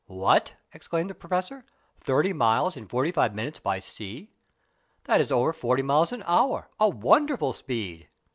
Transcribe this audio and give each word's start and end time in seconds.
"What!" 0.07 0.55
exclaimed 0.73 1.11
the 1.11 1.13
Professor, 1.13 1.63
"thirty 1.99 2.33
miles 2.33 2.75
in 2.75 2.87
forty 2.87 3.11
five 3.11 3.35
minutes 3.35 3.59
by 3.59 3.77
sea! 3.79 4.31
That 5.03 5.21
is 5.21 5.31
over 5.31 5.53
forty 5.53 5.83
miles 5.83 6.11
an 6.11 6.23
hour. 6.25 6.69
A 6.79 6.89
wonderful 6.89 7.53
speed." 7.53 8.09